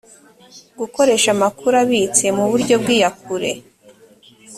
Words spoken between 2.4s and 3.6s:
buryo bw’iyakure